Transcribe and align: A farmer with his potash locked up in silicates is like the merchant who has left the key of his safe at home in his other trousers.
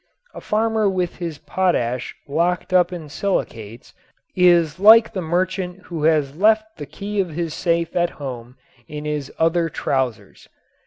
A 0.33 0.41
farmer 0.41 0.89
with 0.89 1.17
his 1.17 1.37
potash 1.37 2.15
locked 2.27 2.73
up 2.73 2.91
in 2.91 3.07
silicates 3.07 3.93
is 4.35 4.79
like 4.79 5.13
the 5.13 5.21
merchant 5.21 5.77
who 5.83 6.05
has 6.05 6.35
left 6.35 6.77
the 6.77 6.87
key 6.87 7.19
of 7.19 7.29
his 7.29 7.53
safe 7.53 7.95
at 7.95 8.09
home 8.17 8.55
in 8.87 9.05
his 9.05 9.31
other 9.37 9.69
trousers. 9.69 10.49